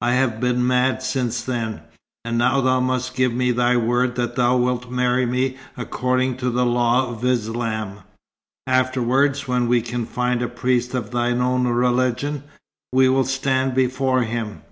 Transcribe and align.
I 0.00 0.14
have 0.14 0.40
been 0.40 0.66
mad 0.66 1.02
since 1.02 1.42
then. 1.42 1.82
And 2.24 2.38
now 2.38 2.62
thou 2.62 2.80
must 2.80 3.14
give 3.14 3.34
me 3.34 3.50
thy 3.50 3.76
word 3.76 4.14
that 4.14 4.34
thou 4.34 4.56
wilt 4.56 4.90
marry 4.90 5.26
me 5.26 5.58
according 5.76 6.38
to 6.38 6.48
the 6.48 6.64
law 6.64 7.10
of 7.10 7.22
Islam. 7.22 7.98
Afterwards, 8.66 9.46
when 9.46 9.68
we 9.68 9.82
can 9.82 10.06
find 10.06 10.40
a 10.40 10.48
priest 10.48 10.94
of 10.94 11.10
thine 11.10 11.42
own 11.42 11.66
religion, 11.68 12.44
we 12.94 13.10
will 13.10 13.24
stand 13.26 13.74
before 13.74 14.22
him." 14.22 14.62